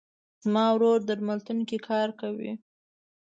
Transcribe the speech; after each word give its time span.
زما 0.43 0.65
ورور 0.75 0.99
درملتون 1.07 1.59
کې 1.69 1.77
کار 1.87 2.09
کوي. 2.21 2.51